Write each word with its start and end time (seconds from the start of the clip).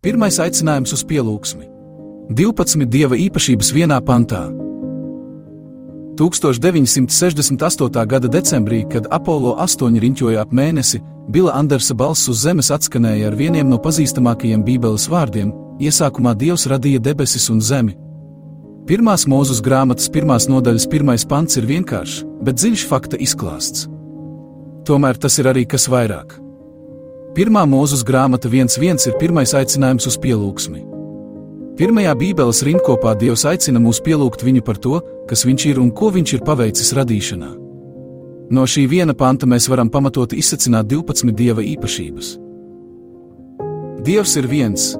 Pirmais 0.00 0.38
aicinājums 0.40 0.94
uz 0.96 1.02
pielūgsmi. 1.04 1.66
12 2.32 2.86
dieva 2.88 3.18
īpašības 3.20 3.68
vienā 3.76 3.98
pantā. 4.00 4.46
1968. 6.16 8.06
gada 8.08 8.30
decembrī, 8.32 8.86
kad 8.88 9.10
Apollo 9.12 9.58
8 9.60 10.00
riņķoja 10.00 10.40
ap 10.40 10.56
mēnesi, 10.56 11.02
Bila 11.28 11.52
Andersa 11.52 11.94
balss 11.94 12.32
uz 12.32 12.40
zemes 12.46 12.72
atskanēja 12.72 13.28
ar 13.28 13.36
vieniem 13.36 13.68
no 13.68 13.76
pazīstamākajiem 13.76 14.64
Bībeles 14.64 15.04
vārdiem: 15.12 15.52
Iesākumā 15.78 16.32
Dievs 16.32 16.64
radīja 16.72 16.98
debesis 17.04 17.50
un 17.52 17.60
zemi. 17.60 17.92
Pirmās 18.88 19.28
mūzes 19.28 19.60
grāmatas 19.60 20.08
pirmās 20.08 20.48
nodaļas 20.48 20.88
pirmais 20.88 21.28
pants 21.28 21.60
ir 21.60 21.68
vienkāršs, 21.68 22.24
bet 22.40 22.56
dziļš 22.56 22.88
fakta 22.88 23.20
izklāsts. 23.20 23.84
Tomēr 24.88 25.20
tas 25.20 25.38
ir 25.38 25.52
arī 25.52 25.68
kas 25.68 25.92
vairāk. 25.92 26.40
Pirmā 27.30 27.60
mūzes 27.62 28.00
grāmata 28.02 28.50
1.1 28.50 29.04
ir 29.06 29.14
pirmais 29.20 29.52
aicinājums 29.54 30.08
uz 30.10 30.16
pielūgsmi. 30.18 30.80
Pirmajā 31.78 32.14
Bībeles 32.18 32.64
rindkopā 32.66 33.12
Dievs 33.20 33.44
aicina 33.46 33.78
mūs 33.78 34.00
pielūgt 34.02 34.42
viņu 34.42 34.64
par 34.66 34.80
to, 34.82 34.98
kas 35.30 35.46
viņš 35.46 35.66
ir 35.70 35.78
un 35.78 35.92
ko 35.94 36.10
viņš 36.10 36.34
ir 36.34 36.42
paveicis 36.48 36.90
radīšanā. 36.98 37.52
No 38.50 38.66
šī 38.66 38.88
viena 38.90 39.14
panta 39.14 39.46
mēs 39.46 39.70
varam 39.70 39.88
pamatot 39.94 40.34
izsacināt 40.34 40.90
12 40.90 41.30
dieva 41.38 41.62
īpašības. 41.62 42.34
Dievs 44.02 44.36
ir 44.42 44.50
viens. 44.50 44.90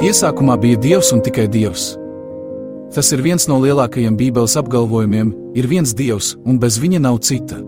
Iesākumā 0.00 0.56
bija 0.56 0.80
Dievs 0.80 1.12
un 1.12 1.20
tikai 1.20 1.50
Dievs. 1.52 1.98
Tas 2.96 3.12
ir 3.12 3.20
viens 3.20 3.44
no 3.50 3.60
lielākajiem 3.60 4.16
Bībeles 4.16 4.56
apgalvojumiem- 4.56 5.34
ir 5.60 5.68
viens 5.68 5.92
Dievs, 5.92 6.36
un 6.46 6.58
bez 6.58 6.78
viņa 6.78 7.00
nav 7.00 7.20
cita. 7.20 7.60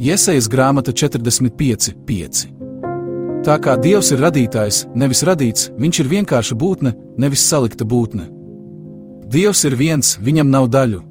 Iesaijas 0.00 0.48
grāmata 0.48 0.92
45, 0.92 1.92
5. 2.06 2.57
Tā 3.46 3.54
kā 3.62 3.76
Dievs 3.78 4.10
ir 4.12 4.22
radītājs, 4.24 4.86
nevis 4.98 5.22
radīts, 5.26 5.68
viņš 5.78 6.00
ir 6.02 6.10
vienkārša 6.10 6.56
būtne, 6.58 6.94
nevis 7.20 7.44
salikta 7.46 7.86
būtne. 7.86 8.26
Dievs 9.28 9.62
ir 9.68 9.76
viens, 9.78 10.16
viņam 10.24 10.50
nav 10.50 10.66
daļu. 10.72 11.02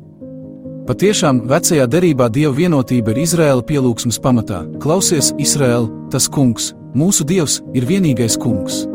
Patiešām, 0.88 1.42
vecajā 1.52 1.86
derībā 1.92 2.30
Dieva 2.32 2.54
vienotība 2.56 3.12
ir 3.12 3.22
Izraēla 3.26 3.64
pielūgsmes 3.68 4.20
pamatā. 4.24 4.62
Klausies, 4.84 5.34
Izraēla, 5.38 6.10
tas 6.14 6.30
kungs, 6.32 6.72
mūsu 6.96 7.28
Dievs 7.28 7.60
ir 7.76 7.88
vienīgais 7.88 8.38
kungs. 8.40 8.86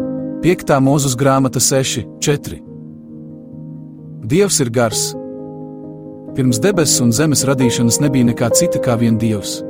5. 0.43 0.73
mūzes 0.83 1.15
grāmata 1.21 1.61
6, 1.61 2.06
4. 2.25 2.59
Dievs 4.33 4.59
ir 4.65 4.73
gars. 4.75 5.12
Pirms 6.34 6.59
debesu 6.65 7.05
un 7.05 7.12
zemes 7.12 7.45
radīšanas 7.45 8.01
nebija 8.01 8.31
nekā 8.33 8.49
cita 8.56 8.81
kā 8.83 8.97
vien 8.97 9.21
Dievs. 9.21 9.61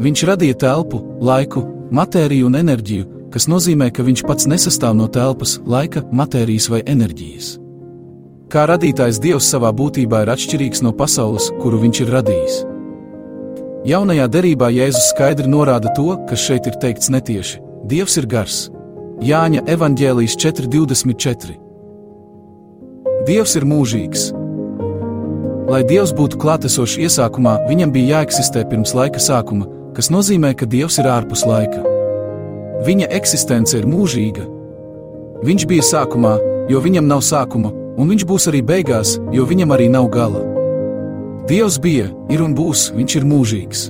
Viņš 0.00 0.26
radīja 0.28 0.56
telpu, 0.64 1.02
laiku, 1.20 1.62
matēriju 1.90 2.48
un 2.48 2.58
enerģiju, 2.58 3.06
kas 3.34 3.46
nozīmē, 3.50 3.90
ka 3.92 4.04
viņš 4.06 4.24
pats 4.26 4.48
nesastāv 4.50 4.96
no 4.98 5.06
telpas, 5.12 5.58
laika, 5.66 6.02
matērijas 6.12 6.70
vai 6.72 6.82
enerģijas. 6.86 7.56
Kā 8.50 8.62
radītājs 8.70 9.18
Dievs 9.22 9.48
savā 9.50 9.72
būtībā 9.74 10.22
ir 10.22 10.30
atšķirīgs 10.36 10.82
no 10.86 10.92
pasaules, 10.94 11.50
kuru 11.60 11.82
viņš 11.82 12.00
ir 12.04 12.12
radījis. 12.14 12.56
Jaunajā 13.86 14.26
derībā 14.30 14.70
Jēzus 14.74 15.10
skaidri 15.12 15.50
norāda 15.50 15.92
to, 15.94 16.14
kas 16.30 16.42
šeit 16.42 16.66
ir 16.66 16.78
teikts 16.82 17.10
netieši: 17.10 17.60
Dievs 17.90 18.16
ir 18.18 18.26
gars. 18.30 18.56
Jāņa 19.22 19.62
evanģēlijas 19.72 20.34
4,24. 20.42 21.54
Dievs 23.26 23.54
ir 23.58 23.66
mūžīgs. 23.66 24.28
Lai 25.66 25.82
Dievs 25.86 26.12
būtu 26.14 26.38
klātesošs 26.38 26.98
iesākumā, 27.06 27.56
viņam 27.66 27.90
bija 27.94 28.20
jāeksistē 28.20 28.62
pirms 28.70 28.94
laika 28.94 29.18
sākuma, 29.22 29.66
kas 29.96 30.10
nozīmē, 30.12 30.52
ka 30.52 30.68
Dievs 30.68 30.98
ir 31.00 31.08
ārpus 31.08 31.46
laika. 31.48 31.80
Viņa 32.84 33.08
eksistence 33.16 33.78
ir 33.78 33.88
mūžīga. 33.88 34.44
Viņš 35.46 35.64
bija 35.70 35.84
sākumā, 35.84 36.36
jo 36.68 36.82
viņam 36.84 37.08
nav 37.08 37.24
sākuma, 37.24 37.72
un 37.96 38.12
viņš 38.12 38.26
būs 38.28 38.48
arī 38.52 38.60
beigās, 38.60 39.16
jo 39.32 39.48
viņam 39.48 39.72
arī 39.72 39.88
nav 39.92 40.10
gala. 40.12 40.44
Dievs 41.48 41.78
bija, 41.80 42.10
ir 42.28 42.42
un 42.44 42.54
būs, 42.58 42.90
viņš 42.96 43.16
ir 43.20 43.28
mūžīgs. 43.32 43.88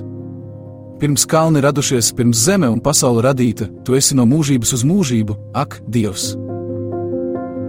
Pirms 0.97 1.27
kalni 1.29 1.61
radušies, 1.61 2.13
pirms 2.17 2.39
zeme 2.47 2.69
un 2.71 2.79
pasaule 2.81 3.21
radīta, 3.25 3.67
tu 3.85 3.97
esi 3.97 4.15
no 4.17 4.25
mūžības 4.29 4.73
uz 4.79 4.87
mūžību, 4.87 5.37
ak, 5.53 5.81
Dievs! 5.85 6.31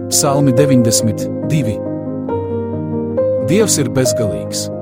Psalmi 0.09 0.55
92. 0.57 1.77
Dievs 3.49 3.77
ir 3.81 3.89
bezgalīgs. 3.93 4.78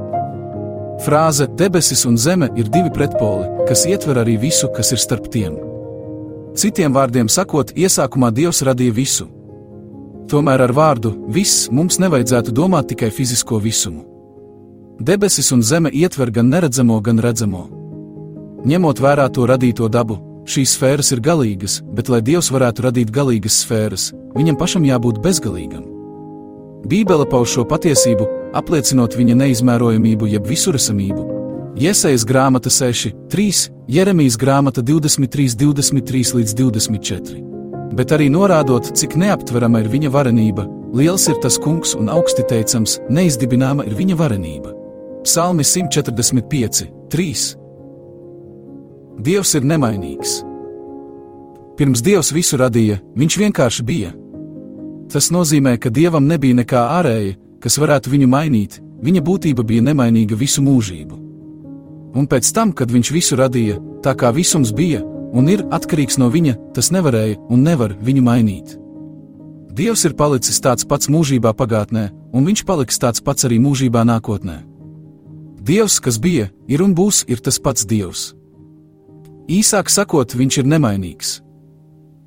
Frāze 1.05 1.47
debesis 1.59 2.05
un 2.09 2.17
zeme 2.17 2.49
ir 2.57 2.69
divi 2.73 2.91
pretpoli, 2.93 3.47
kas 3.69 3.85
ietver 3.85 4.23
arī 4.23 4.39
visu, 4.41 4.69
kas 4.73 4.91
ir 4.95 5.01
starp 5.01 5.29
tiem. 5.33 5.57
Citiem 6.57 6.93
vārdiem 6.93 7.29
sakot, 7.29 7.75
iesākumā 7.77 8.31
Dievs 8.33 8.63
radīja 8.65 8.95
visu, 8.97 9.27
Tomēr 10.27 10.59
ar 10.65 10.73
vārdu 10.75 11.13
viss 11.31 11.69
mums 11.71 12.01
nevajadzētu 12.03 12.51
domāt 12.51 12.89
tikai 12.91 13.07
fizisko 13.15 13.61
visumu. 13.63 14.01
Debesis 14.99 15.53
un 15.55 15.61
zeme 15.63 15.91
ietver 15.93 16.33
gan 16.35 16.49
neredzamo, 16.51 16.97
gan 17.05 17.21
redzamo. 17.23 17.61
Ņemot 18.67 18.99
vērā 18.99 19.29
to 19.31 19.45
radīto 19.47 19.87
dabu, 19.87 20.17
šīs 20.49 20.73
sfēras 20.75 21.13
ir 21.15 21.21
galīgas, 21.23 21.77
bet, 21.95 22.09
lai 22.11 22.19
Dievs 22.19 22.51
varētu 22.51 22.87
radīt 22.89 23.13
galīgas 23.13 23.61
sfēras, 23.63 24.09
viņam 24.35 24.57
pašam 24.59 24.87
jābūt 24.89 25.21
bezgalīgam. 25.23 25.85
Bībele 26.91 27.27
pauž 27.31 27.55
šo 27.55 27.63
patiesību, 27.69 28.27
apliecinot 28.53 29.17
viņa 29.17 29.35
neizmērojamību 29.41 30.31
jeb 30.35 30.47
visuresamību. 30.47 31.27
Iesaijas 31.77 32.25
grāmata 32.25 32.71
6, 32.73 33.11
3, 33.29 33.67
Jeremijas 33.87 34.39
grāmata 34.39 34.81
23, 34.81 35.53
23 35.59 36.39
līdz 36.39 36.57
24 36.61 37.47
bet 37.97 38.13
arī 38.13 38.29
norādot, 38.29 38.91
cik 38.97 39.15
neaptverama 39.17 39.81
ir 39.81 39.89
viņa 39.91 40.11
varenība. 40.13 40.67
Liels 40.95 41.27
ir 41.31 41.39
tas 41.43 41.57
kungs 41.61 41.95
un 41.97 42.11
augsti 42.13 42.45
teicams, 42.47 42.97
neizdibināma 43.09 43.87
ir 43.87 43.95
viņa 43.97 44.17
varenība. 44.19 44.73
Psalmi 45.25 45.65
145, 45.65 46.85
3. 47.11 47.47
Dievs 49.25 49.55
ir 49.57 49.65
nemainīgs. 49.65 50.37
Pirms 51.77 52.01
Dievs 52.05 52.31
visu 52.33 52.57
radīja, 52.61 53.01
viņš 53.17 53.37
vienkārši 53.41 53.85
bija. 53.85 54.13
Tas 55.11 55.29
nozīmē, 55.33 55.77
ka 55.81 55.91
Dievam 55.93 56.25
nebija 56.29 56.57
nekā 56.57 56.85
ārēja, 56.99 57.35
kas 57.61 57.77
varētu 57.81 58.13
viņu 58.13 58.27
mainīt, 58.31 58.79
viņa 59.03 59.21
būtība 59.23 59.65
bija 59.67 59.85
nemainīga 59.89 60.37
visu 60.37 60.63
mūžību. 60.65 61.19
Un 62.17 62.25
pēc 62.25 62.49
tam, 62.55 62.71
kad 62.73 62.91
viņš 62.91 63.11
visu 63.13 63.37
radīja, 63.37 63.77
tā 64.01 64.15
kā 64.17 64.31
visums 64.33 64.71
bija, 64.73 65.03
un 65.33 65.49
ir 65.51 65.65
atkarīgs 65.73 66.17
no 66.17 66.31
viņa, 66.33 66.55
tas 66.73 66.89
nevarēja 66.95 67.37
un 67.49 67.63
nevar 67.67 67.93
viņu 68.01 68.23
mainīt. 68.25 68.77
Dievs 69.77 70.07
ir 70.09 70.15
palicis 70.17 70.57
tāds 70.63 70.87
pats 70.89 71.09
mūžībā 71.13 71.51
pagātnē, 71.53 72.07
un 72.33 72.47
viņš 72.47 72.63
paliks 72.65 72.97
tāds 72.97 73.21
pats 73.21 73.45
arī 73.45 73.59
mūžībā 73.61 74.01
nākotnē. 74.07 74.63
Dievs, 75.67 75.99
kas 76.01 76.17
bija, 76.17 76.47
ir 76.65 76.81
un 76.81 76.95
būs, 76.97 77.25
ir 77.27 77.43
tas 77.43 77.59
pats 77.59 77.85
Dievs. 77.85 78.31
Īsāk 79.47 79.91
sakot, 79.91 80.33
viņš 80.33 80.63
ir 80.63 80.71
nemainīgs. 80.71 81.41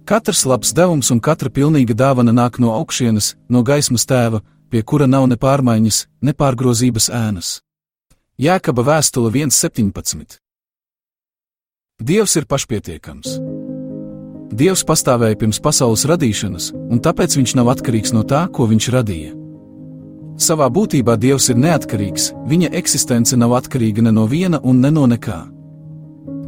Katrs 0.07 0.45
labs 0.47 0.73
devums 0.77 1.11
un 1.11 1.21
katra 1.21 1.51
pilnīga 1.51 1.95
dāvana 1.95 2.33
nāk 2.35 2.61
no 2.63 2.73
augšienes, 2.77 3.35
no 3.49 3.65
gaismas 3.67 4.07
tēva, 4.07 4.41
pie 4.71 4.85
kura 4.87 5.09
nav 5.11 5.27
ne 5.29 5.37
pārmaiņas, 5.37 6.07
ne 6.23 6.33
pārgrozības 6.33 7.11
ēnas. 7.11 7.59
Jēkaba 8.41 8.87
vēstule 8.87 9.29
1.17. 9.35 10.39
Dievs 12.01 12.37
ir 12.41 12.47
pašpietiekams. 12.49 13.35
Dievs 14.51 14.81
pastāvēja 14.89 15.37
pirms 15.43 15.61
pasaules 15.61 16.07
radīšanas, 16.09 16.71
un 16.73 17.03
tāpēc 17.05 17.37
viņš 17.37 17.55
nav 17.59 17.69
atkarīgs 17.75 18.15
no 18.17 18.25
tā, 18.25 18.47
ko 18.49 18.65
viņš 18.71 18.89
radīja. 18.97 19.37
Savā 20.41 20.71
būtībā 20.73 21.19
Dievs 21.21 21.51
ir 21.53 21.61
neatkarīgs, 21.61 22.31
viņa 22.49 22.73
eksistence 22.81 23.37
nav 23.37 23.59
atkarīga 23.61 24.07
ne 24.07 24.17
no 24.17 24.25
viena 24.25 24.63
un 24.65 24.81
ne 24.81 24.91
no 24.91 25.05
nekā. 25.11 25.43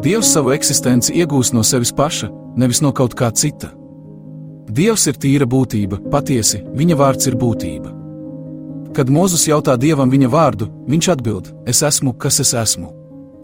Dievs 0.02 0.32
savu 0.32 0.56
eksistenci 0.56 1.12
iegūst 1.20 1.52
no 1.52 1.62
sevis 1.62 1.92
paša, 1.92 2.32
nevis 2.56 2.80
no 2.80 2.90
kaut 2.96 3.14
kā 3.14 3.28
cita. 3.36 3.74
Dievs 4.72 5.04
ir 5.12 5.20
tīra 5.20 5.44
būtība, 5.44 6.00
patiesi, 6.10 6.64
viņa 6.72 6.96
vārds 6.96 7.28
ir 7.28 7.36
būtība. 7.36 8.01
Kad 8.92 9.08
Mozus 9.08 9.46
jautā 9.48 9.78
Dievam 9.80 10.10
viņa 10.12 10.28
vārdu, 10.28 10.68
viņš 10.84 11.06
atbild: 11.14 11.48
Es 11.66 11.80
esmu, 11.82 12.12
kas 12.12 12.40
es 12.44 12.52
esmu. 12.52 12.92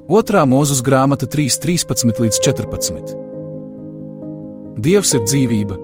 Otrā 0.09 0.43
mūzes 0.49 0.83
grāmata 0.85 1.29
3.13 1.29 2.21
līdz 2.21 2.41
14. 2.45 3.15
Dievs 4.79 5.15
ir 5.17 5.23
dzīvība. 5.25 5.79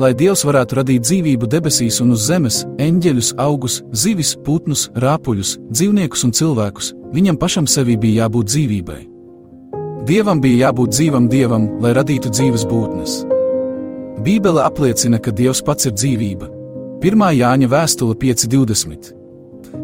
Lai 0.00 0.14
Dievs 0.16 0.46
varētu 0.48 0.78
radīt 0.78 1.04
dzīvību 1.04 1.48
debesīs 1.52 2.00
un 2.00 2.14
uz 2.16 2.24
zemes, 2.24 2.62
eņģeļus, 2.80 3.34
augus, 3.44 3.82
zivis, 3.92 4.32
putnus, 4.44 4.86
rāpuļus, 4.96 5.58
dzīvniekus 5.68 6.24
un 6.24 6.32
cilvēkus, 6.32 6.94
viņam 7.12 7.36
pašam 7.36 7.68
sevī 7.68 7.98
bija 8.00 8.24
jābūt 8.24 8.48
dzīvībai. 8.48 9.02
Dievam 10.08 10.40
bija 10.40 10.70
jābūt 10.70 10.96
dzīvam 10.96 11.28
dievam, 11.28 11.68
lai 11.84 11.92
radītu 12.00 12.32
dzīves 12.32 12.64
būtnes. 12.72 13.20
Bībele 14.24 14.64
apliecina, 14.64 15.20
ka 15.20 15.30
Dievs 15.36 15.60
pats 15.62 15.86
ir 15.86 15.96
dzīvība. 16.00 16.61
1. 17.02 17.18
Jāņa 17.34 17.66
vēstule 17.66 18.14
5.20. 18.14 19.08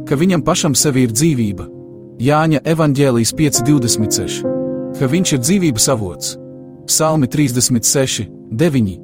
Ka 0.07 0.15
viņam 0.15 0.45
pašam 0.47 0.77
sevī 0.79 1.09
ir 1.09 1.15
dzīvība, 1.17 1.65
Jāņa 2.23 2.61
evanģēlijas 2.63 3.33
5,26, 3.35 4.47
ka 5.01 5.09
viņš 5.11 5.33
ir 5.35 5.43
dzīvības 5.43 5.89
avots, 5.91 6.37
Psalmi 6.87 7.27
36, 7.27 8.31
9, 8.55 8.95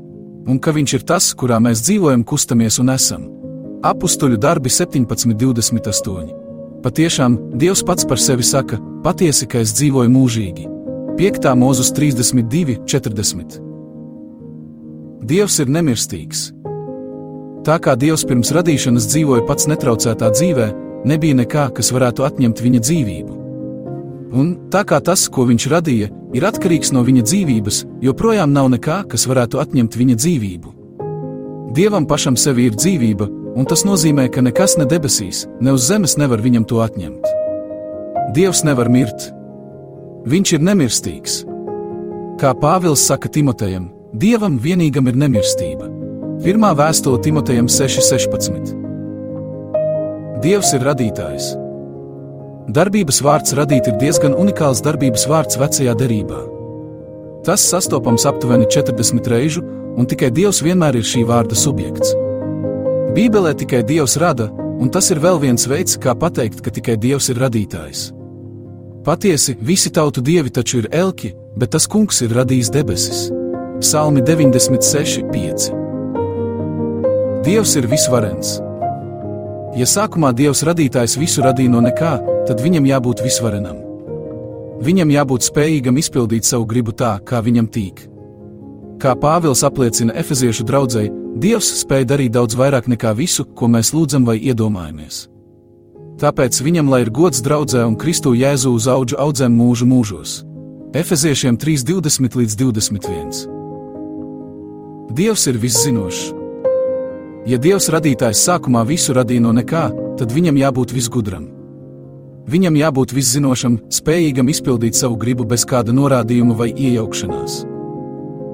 un 0.46 0.62
ka 0.62 0.70
Viņš 0.78 0.94
ir 0.94 1.02
tas, 1.10 1.34
kurā 1.34 1.58
mēs 1.58 1.82
dzīvojam, 1.82 2.22
kustamies 2.22 2.78
un 2.78 2.94
esam. 2.94 3.26
Apustuļu 3.82 4.38
darbi 4.38 4.70
17,28. 4.70 6.30
Patiešām 6.86 7.38
Dievs 7.58 7.82
pats 7.82 8.06
par 8.06 8.22
sevi 8.22 8.46
saka: 8.46 8.78
Patiesi, 9.02 9.50
ka 9.50 9.58
es 9.58 9.74
dzīvoju 9.74 10.14
mūžīgi. 10.14 10.70
5. 11.18 11.50
mūzus 11.58 11.90
32, 11.98 12.78
40. 12.86 13.58
Dievs 15.26 15.58
ir 15.58 15.66
nemirstīgs. 15.66 16.53
Tā 17.64 17.78
kā 17.80 17.94
Dievs 17.96 18.26
pirms 18.28 18.50
radīšanas 18.52 19.06
dzīvoja 19.08 19.46
pats 19.48 19.64
netraucētā 19.70 20.28
dzīvē, 20.34 20.66
nebija 21.08 21.36
nekā, 21.38 21.70
kas 21.72 21.88
varētu 21.96 22.26
atņemt 22.26 22.60
viņa 22.60 22.80
dzīvību. 22.84 23.36
Un 24.36 24.50
tā 24.68 24.82
kā 24.84 24.98
tas, 25.00 25.22
ko 25.32 25.46
viņš 25.48 25.66
radīja, 25.72 26.10
ir 26.36 26.44
atkarīgs 26.44 26.92
no 26.92 27.00
viņa 27.06 27.24
dzīvības, 27.24 27.78
joprojām 28.04 28.52
nav 28.52 28.68
nekā, 28.74 28.98
kas 29.08 29.24
varētu 29.30 29.62
atņemt 29.64 29.96
viņa 29.96 30.18
dzīvību. 30.20 30.74
Dievam 31.74 32.04
pašam 32.10 32.36
sevi 32.36 32.68
ir 32.68 32.76
dzīvība, 32.76 33.30
un 33.56 33.64
tas 33.70 33.86
nozīmē, 33.88 34.28
ka 34.28 34.44
nekas 34.44 34.76
ne 34.76 34.84
debesīs, 34.90 35.46
ne 35.64 35.72
uz 35.72 35.88
zemes 35.88 36.18
nevar 36.20 36.44
viņam 36.44 36.68
to 36.68 36.84
atņemt. 36.84 37.32
Dievs 38.36 38.60
nevar 38.68 38.92
mirt. 38.92 39.30
Viņš 40.28 40.56
ir 40.58 40.68
nemirstīgs. 40.68 41.42
Kā 42.40 42.52
Pāvils 42.60 43.08
saka 43.08 43.32
Timotejam, 43.32 43.88
Dievam 44.12 44.60
vienīgam 44.60 45.08
ir 45.08 45.16
nemirstība. 45.16 46.03
Pirmā 46.44 46.74
vēstule 46.76 47.22
Timotejam 47.24 47.70
6.16. 47.72 48.74
Dievs 50.44 50.74
ir 50.76 50.82
radītājs. 50.84 51.46
Darbības 52.76 53.22
vārds 53.24 53.54
radīt 53.56 53.86
ir 53.88 53.94
diezgan 54.02 54.34
unikāls 54.36 54.82
darbības 54.84 55.24
vārds 55.30 55.56
vecajā 55.56 55.94
derībā. 55.96 56.42
Tas 57.48 57.64
sastopams 57.64 58.26
aptuveni 58.28 58.68
40 58.68 59.30
reižu, 59.32 59.62
un 59.96 60.04
tikai 60.04 60.28
Dievs 60.36 60.60
vienmēr 60.66 60.98
ir 61.00 61.06
šī 61.08 61.22
vārda 61.30 61.56
subjekts. 61.56 62.12
Bībelē 63.16 63.54
tikai 63.62 63.80
Dievs 63.88 64.18
rada, 64.20 64.50
un 64.52 64.92
tas 64.92 65.08
ir 65.14 65.22
vēl 65.24 65.40
viens 65.46 65.64
veids, 65.70 65.96
kā 65.96 66.12
pateikt, 66.12 66.60
ka 66.60 66.72
tikai 66.72 66.98
Dievs 67.00 67.30
ir 67.32 67.40
radītājs. 67.40 68.10
Patiesi, 69.04 69.56
visi 69.64 69.88
tautu 69.92 70.20
dievi 70.20 70.52
taču 70.52 70.82
ir 70.82 70.90
elki, 70.92 71.32
bet 71.56 71.72
tas 71.72 71.88
kungs 71.88 72.20
ir 72.20 72.36
radījis 72.36 72.72
debesis. 72.76 73.24
Psalmi 73.80 74.20
96, 74.20 75.24
5. 75.32 75.83
Dievs 77.44 77.74
ir 77.76 77.84
visvarens. 77.84 78.54
Ja 79.76 79.84
sākumā 79.84 80.30
Dievs 80.32 80.62
radītājs 80.64 81.18
visu 81.20 81.42
radīja 81.44 81.68
no 81.74 81.82
nekā, 81.84 82.12
tad 82.48 82.62
viņam 82.64 82.86
jābūt 82.88 83.20
visvarenam. 83.20 83.82
Viņam 84.80 85.10
jābūt 85.12 85.44
spējīgam 85.50 85.98
izpildīt 86.00 86.48
savu 86.48 86.64
gribu 86.70 86.94
tā, 86.96 87.18
kā 87.20 87.42
viņam 87.44 87.68
tīk. 87.68 88.00
Kā 88.96 89.12
Pāvils 89.20 89.60
apliecina 89.66 90.16
Efeziešu 90.16 90.64
draugai, 90.64 91.10
Dievs 91.36 91.68
spēja 91.82 92.14
darīt 92.14 92.32
daudz 92.32 92.56
vairāk 92.56 92.88
nekā 92.88 93.12
visu, 93.18 93.44
ko 93.44 93.68
mēs 93.68 93.92
lūdzam 93.92 94.24
vai 94.24 94.38
iedomājamies. 94.40 95.28
Tāpēc 96.22 96.62
viņam 96.64 96.88
lai 96.88 97.02
ir 97.04 97.10
gods 97.12 97.42
draudzē 97.44 97.82
un 97.84 97.98
Kristu 98.00 98.32
Jēzu 98.38 98.72
uz 98.72 98.88
augu 98.88 99.18
audzēm 99.20 99.52
mūžu 99.58 99.84
mūžos. 99.90 100.38
Efeziešiem 100.96 101.60
3:20 101.60 102.40
līdz 102.40 102.56
21. 102.56 103.48
Dievs 105.12 105.46
ir 105.46 105.60
viszinošs. 105.60 106.43
Ja 107.44 107.58
Dievs 107.60 107.90
radītājs 107.92 108.40
sākumā 108.46 108.86
visu 108.88 109.12
radīja 109.12 109.42
no 109.44 109.52
nekā, 109.52 109.84
tad 110.16 110.32
viņam 110.32 110.56
jābūt 110.62 110.94
visgudram. 110.96 111.50
Viņam 112.48 112.76
jābūt 112.76 113.12
viszinošam, 113.16 113.78
spējīgam 113.92 114.48
izpildīt 114.52 114.96
savu 114.96 115.16
gribu 115.20 115.44
bez 115.48 115.64
kāda 115.68 115.92
norādījuma 115.92 116.56
vai 116.56 116.70
iejaukšanās. 116.72 117.62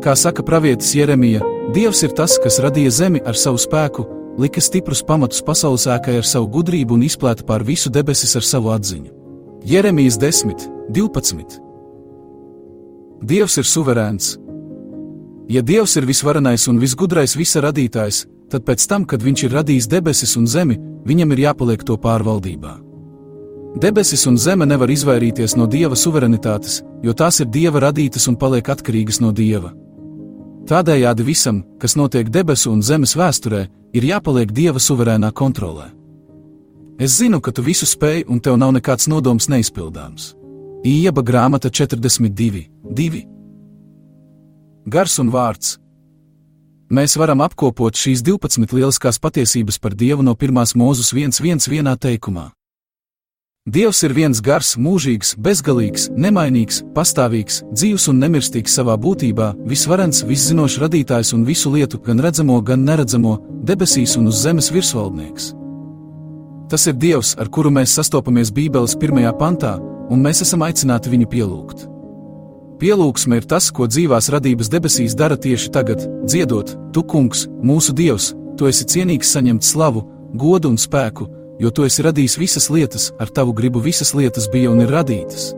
Kā 0.03 0.15
saka 0.17 0.43
pravietis 0.47 0.95
Jeremija, 0.97 1.43
Dievs 1.75 2.03
ir 2.03 2.15
tas, 2.19 2.35
kas 2.43 2.59
radīja 2.63 2.91
zemi 2.91 3.21
ar 3.23 3.39
savu 3.39 3.59
spēku, 3.63 4.07
lika 4.43 4.63
stiprus 4.63 5.05
pamatus 5.07 5.43
pasaules 5.47 5.87
ēkai 5.87 6.17
ar 6.19 6.27
savu 6.27 6.49
gudrību 6.51 6.97
un 6.97 7.05
izplēta 7.07 7.47
pār 7.47 7.63
visu 7.67 7.93
debesis 7.95 8.35
ar 8.39 8.47
savu 8.47 8.73
atziņu. 8.75 9.11
Jeremijas 9.71 10.19
10, 10.19 10.67
12. 10.91 11.61
Dievs 13.23 13.59
ir 13.61 13.71
suverēns. 13.71 14.33
Ja 15.51 15.63
Dievs 15.63 15.95
ir 16.01 16.11
visvarenais 16.11 16.67
un 16.71 16.79
visgudrais 16.83 17.37
visa 17.37 17.63
radītājs, 17.63 18.25
tad 18.51 18.67
pēc 18.67 18.87
tam, 18.91 19.07
kad 19.07 19.23
viņš 19.23 19.45
ir 19.47 19.57
radījis 19.59 19.89
debesis 19.91 20.37
un 20.37 20.47
zemi, 20.51 20.79
viņam 21.07 21.35
ir 21.35 21.45
jāpaliek 21.47 21.85
to 21.87 21.97
pārvaldībā. 21.97 22.77
Debesis 23.81 24.27
un 24.27 24.39
zeme 24.39 24.67
nevar 24.67 24.91
izvairīties 24.91 25.55
no 25.57 25.69
dieva 25.71 25.95
suverenitātes, 25.95 26.81
jo 27.07 27.15
tās 27.15 27.39
ir 27.41 27.47
dieva 27.55 27.87
radītas 27.87 28.27
un 28.29 28.37
paliek 28.37 28.67
atkarīgas 28.67 29.21
no 29.23 29.31
dieva. 29.31 29.71
Tādējādi 30.67 31.25
visam, 31.25 31.63
kas 31.79 31.95
notiek 31.97 32.29
debesu 32.29 32.73
un 32.75 32.83
zemes 32.83 33.15
vēsturē, 33.17 33.63
ir 33.95 34.07
jāpaliek 34.11 34.51
dieva 34.53 34.83
suverēnā 34.83 35.31
kontrolē. 35.33 35.89
Es 37.01 37.17
zinu, 37.17 37.41
ka 37.41 37.55
tu 37.55 37.63
visu 37.65 37.87
spēj 37.89 38.27
un 38.29 38.43
tev 38.45 38.59
nav 38.61 38.75
nekāds 38.77 39.09
nodoms 39.09 39.49
neizpildāms. 39.49 40.35
Ieba 40.85 41.23
grāmata 41.23 41.71
42, 41.71 42.67
2. 42.85 43.23
Gars 44.91 45.19
un 45.23 45.31
vārds, 45.33 45.79
Mēs 46.91 47.13
varam 47.15 47.39
apkopot 47.45 47.95
šīs 47.95 48.19
12 48.27 48.73
lieliskās 48.75 49.21
patiesības 49.23 49.77
par 49.79 49.95
Dievu 49.95 50.25
no 50.27 50.33
1. 50.35 50.57
mūzus 50.75 51.13
1.1. 51.15 51.69
vienā 51.71 51.93
teikumā. 51.95 52.49
Dievs 53.71 54.01
ir 54.03 54.11
viens 54.17 54.41
gars, 54.43 54.73
mūžīgs, 54.75 55.37
bezgalīgs, 55.39 56.09
nemainīgs, 56.19 56.81
pastāvīgs, 56.97 57.61
dzīvs 57.71 58.09
un 58.11 58.19
nemirstīgs 58.25 58.75
savā 58.75 58.97
būtībā, 58.99 59.53
visvarens, 59.71 60.25
viszinošs 60.27 60.81
radītājs 60.83 61.31
un 61.37 61.45
visu 61.47 61.71
lietu, 61.71 62.01
gan 62.03 62.19
redzamo, 62.19 62.59
gan 62.59 62.83
neredzamo, 62.83 63.37
debesīs 63.71 64.17
un 64.19 64.27
uz 64.33 64.43
zemes 64.43 64.73
virsvaldnieks. 64.75 65.53
Tas 66.75 66.91
ir 66.91 66.99
Dievs, 66.99 67.37
ar 67.39 67.53
kuru 67.55 67.71
mēs 67.71 67.95
sastopamies 68.01 68.51
Bībeles 68.51 68.99
pirmajā 68.99 69.31
pantā, 69.39 69.77
un 70.11 70.27
mēs 70.27 70.43
esam 70.43 70.67
aicināti 70.67 71.15
viņu 71.15 71.31
pielūgt. 71.31 71.90
Pielūgsme 72.81 73.37
ir 73.37 73.45
tas, 73.45 73.67
ko 73.77 73.85
dzīvās 73.85 74.31
radības 74.33 74.71
debesīs 74.73 75.13
dara 75.13 75.37
tieši 75.37 75.69
tagad, 75.75 76.01
dziedot: 76.25 76.73
Tu, 76.95 77.03
kungs, 77.05 77.45
mūsu 77.61 77.93
dievs, 77.93 78.31
tu 78.57 78.71
esi 78.71 78.87
cienīgs 78.89 79.35
saņemt 79.37 79.67
slavu, 79.67 80.07
godu 80.33 80.73
un 80.73 80.81
spēku, 80.81 81.29
jo 81.61 81.71
tu 81.71 81.85
esi 81.85 82.07
radījis 82.07 82.39
visas 82.41 82.71
lietas, 82.73 83.11
ar 83.21 83.29
tavu 83.29 83.53
gribu 83.53 83.85
visas 83.85 84.15
lietas 84.17 84.49
bija 84.49 84.73
un 84.73 84.81
ir 84.81 84.95
radītas. 84.97 85.51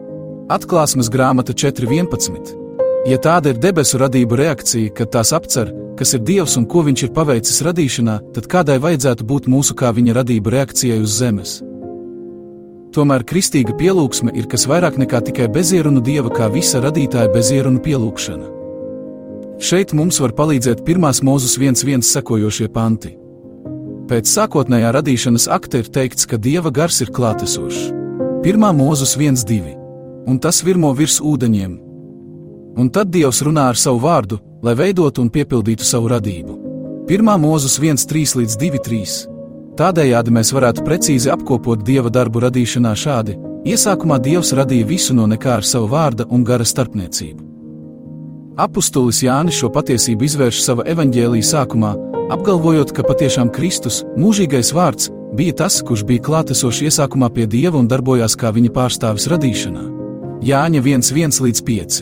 Atklāsmes 0.51 1.13
grāmata 1.15 1.55
4.11. 1.55 2.59
Ja 3.07 3.23
tāda 3.23 3.55
ir 3.55 3.63
debesu 3.63 4.03
radību 4.03 4.37
reakcija, 4.39 4.91
kad 4.95 5.15
tās 5.15 5.31
apcer, 5.35 5.71
kas 5.99 6.15
ir 6.15 6.27
Dievs 6.27 6.59
un 6.59 6.67
ko 6.67 6.83
Viņš 6.87 7.07
ir 7.07 7.15
paveicis 7.15 7.63
radīšanā, 7.67 8.19
tad 8.35 8.51
kādai 8.51 8.83
vajadzētu 8.83 9.27
būt 9.27 9.51
mūsu 9.51 9.79
kā 9.79 9.95
Viņa 9.95 10.19
radību 10.19 10.59
reakcijai 10.59 10.99
uz 11.03 11.19
zemes? 11.23 11.61
Tomēr 12.93 13.23
kristīga 13.25 13.73
pielūgsme 13.79 14.35
ir 14.37 14.45
kas 14.53 14.67
vairāk 14.69 14.99
nekā 15.01 15.23
tikai 15.25 15.47
bezierunu 15.53 16.03
dieva 16.05 16.29
kā 16.29 16.51
visa 16.53 16.81
radītāja 16.85 17.31
bezierunu 17.33 17.81
pielūgšana. 17.81 18.51
Šeit 19.63 19.95
mums 19.97 20.19
var 20.21 20.35
palīdzēt 20.37 20.83
pirmās 20.85 21.23
viens 21.57 21.85
viens 21.89 22.11
sekojošie 22.13 22.69
panti. 22.75 23.15
Pēc 24.11 24.29
sākotnējā 24.29 24.91
radīšanas 24.99 25.49
akta 25.57 25.81
ir 25.81 25.89
teikts, 25.89 26.29
ka 26.29 26.37
dieva 26.37 26.69
gars 26.75 27.01
ir 27.01 27.15
klātesošs. 27.17 27.89
Pirmā 28.45 28.75
viens 29.17 29.45
divi, 29.47 29.73
un 30.29 30.37
tas 30.43 30.61
virmo 30.67 30.93
virs 30.93 31.21
ūdeņiem. 31.23 31.79
Un 32.77 32.89
tad 32.93 33.09
Dievs 33.13 33.41
runā 33.45 33.71
ar 33.73 33.77
savu 33.77 34.01
vārdu, 34.05 34.41
lai 34.65 34.77
veidotu 34.77 35.25
un 35.25 35.33
piepildītu 35.33 35.85
savu 35.85 36.13
radību. 36.13 36.59
Pirmā 37.09 37.39
mūzus 37.41 37.79
1, 37.81 38.05
3 38.09 38.37
līdz 38.41 38.57
2, 38.61 38.81
3. 38.85 39.17
Tādējādi 39.73 40.35
mēs 40.37 40.51
varētu 40.53 40.83
precīzi 40.85 41.31
apkopot 41.33 41.81
dieva 41.87 42.11
darbu 42.13 42.43
radīšanā 42.45 42.93
šādi: 42.93 43.39
Iesākumā 43.65 44.19
dievs 44.21 44.53
radīja 44.59 44.85
visu 44.89 45.15
no 45.17 45.25
nekā 45.31 45.55
ar 45.61 45.65
savu 45.65 45.89
vārda 45.95 46.27
un 46.29 46.45
gara 46.45 46.67
starpniecību. 46.67 47.49
Apostolis 48.61 49.23
Jānis 49.25 49.57
šo 49.57 49.71
patiesību 49.73 50.27
izvērš 50.29 50.61
savā 50.61 50.85
evaņģēlīja 50.93 51.49
sākumā, 51.55 51.95
apgalvojot, 52.37 52.93
ka 52.93 53.07
patiešām 53.07 53.49
Kristus, 53.55 54.03
mūžīgais 54.21 54.75
vārds, 54.77 55.09
bija 55.39 55.57
tas, 55.63 55.81
kurš 55.81 56.05
bija 56.05 56.27
klātesošs 56.29 56.85
iesākumā 56.91 57.33
pie 57.33 57.49
dieva 57.49 57.81
un 57.81 57.89
darbojās 57.89 58.37
kā 58.37 58.53
viņa 58.53 58.75
pārstāvis 58.77 59.31
radīšanā. 59.33 59.89
Jāņa 60.45 60.85
1,1 60.85 61.41
līdz 61.49 61.65
5. 61.65 62.01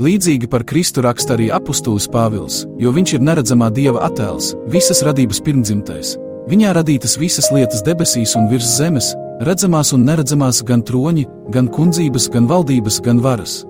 Līdzīgi 0.00 0.48
par 0.48 0.64
Kristu 0.64 1.04
raksta 1.04 1.36
arī 1.36 1.52
apustulis 1.52 2.08
Pāvils, 2.08 2.62
jo 2.80 2.96
viņš 2.96 3.18
ir 3.18 3.24
neredzamā 3.28 3.68
dieva 3.68 4.06
attēls, 4.08 4.54
visas 4.72 5.04
radības 5.04 5.42
pirmdzimtais, 5.44 6.16
Viņā 6.52 6.74
radītas 6.76 7.14
visas 7.16 7.46
lietas 7.48 7.80
debesīs 7.80 8.34
un 8.36 8.44
virs 8.50 8.74
zemes, 8.76 9.06
redzamās 9.40 9.94
un 9.96 10.02
neredzamās 10.04 10.58
gan 10.68 10.82
troņi, 10.84 11.22
gan 11.54 11.70
kundzības, 11.72 12.26
gan 12.34 12.44
valdības, 12.50 12.98
gan 13.06 13.22
varas. 13.24 13.62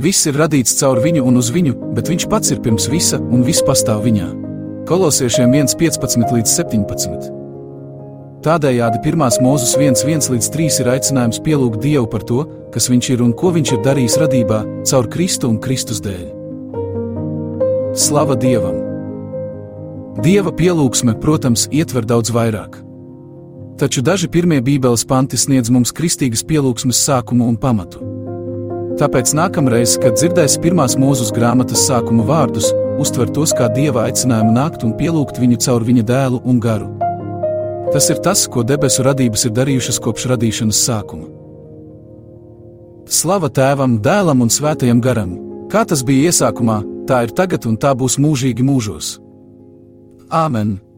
Viss 0.00 0.24
ir 0.24 0.38
radīts 0.40 0.78
caur 0.78 1.02
viņu 1.04 1.20
un 1.28 1.36
uz 1.36 1.50
viņu, 1.52 1.74
bet 1.92 2.08
viņš 2.08 2.24
pats 2.32 2.54
ir 2.54 2.62
pirms 2.64 2.86
visa 2.88 3.18
un 3.20 3.44
viss 3.44 3.60
pastāv 3.66 4.06
viņā. 4.06 4.30
Kolosiešiem 4.88 5.52
1,15 5.52 6.32
līdz 6.32 6.54
17. 6.62 7.26
Tādējādi 8.46 9.02
pirmās 9.04 9.36
mūzus 9.44 9.74
1,1 9.76 10.30
līdz 10.32 10.48
3 10.54 10.78
ir 10.80 10.88
aicinājums 10.94 11.42
pielūgt 11.44 11.84
Dievu 11.84 12.08
par 12.08 12.24
to, 12.24 12.46
kas 12.72 12.88
viņš 12.88 13.10
ir 13.12 13.26
un 13.26 13.36
ko 13.36 13.52
viņš 13.52 13.74
ir 13.76 13.84
darījis 13.84 14.16
radībā 14.22 14.62
caur 14.88 15.10
Kristu 15.12 15.52
un 15.52 15.60
Kristus 15.60 16.00
dēļ. 16.08 16.24
Slava 18.00 18.38
Dievam! 18.40 18.91
Dieva 20.20 20.50
pielūgsme, 20.52 21.14
protams, 21.16 21.70
ietver 21.72 22.04
daudz 22.04 22.28
vairāk. 22.36 22.74
Taču 23.80 24.02
daži 24.04 24.28
pirmie 24.28 24.58
Bībeles 24.60 25.06
panti 25.08 25.38
sniedz 25.40 25.70
mums 25.72 25.88
kristīgas 25.96 26.42
pielūgsmes 26.44 27.00
sākumu 27.00 27.46
un 27.48 27.56
pamatu. 27.56 28.02
Tāpēc 29.00 29.32
nākamreiz, 29.32 29.94
kad 30.02 30.18
dzirdēs 30.20 30.58
pirmās 30.60 30.98
mūzes 31.00 31.32
grāmatas 31.32 31.86
sākuma 31.88 32.26
vārdus, 32.28 32.68
uztver 33.00 33.32
tos 33.32 33.56
kā 33.56 33.70
dieva 33.72 34.04
aicinājumu 34.10 34.52
nākt 34.52 34.84
un 34.84 34.92
pielūgt 35.00 35.40
viņu 35.40 35.62
caur 35.64 35.88
viņa 35.88 36.04
dēlu 36.12 36.42
un 36.44 36.60
garu. 36.60 36.92
Tas 37.96 38.12
ir 38.12 38.20
tas, 38.20 38.44
ko 38.52 38.60
debesu 38.68 39.08
radības 39.08 39.48
ir 39.48 39.56
darījušas 39.56 40.02
kopš 40.04 40.28
radīšanas 40.34 40.84
sākuma. 40.90 41.32
Slava 43.08 43.48
tēvam, 43.48 43.96
dēlam 44.04 44.44
un 44.44 44.52
svētajam 44.52 45.00
garam, 45.00 45.34
kā 45.72 45.88
tas 45.88 46.04
bija 46.04 46.28
iesākumā, 46.28 46.82
tā 47.08 47.24
ir 47.24 47.32
tagad 47.32 47.64
un 47.64 47.80
tā 47.80 47.96
būs 47.96 48.20
mūžīgi 48.20 48.60
mūžos. 48.60 49.16
Amen. 50.32 50.91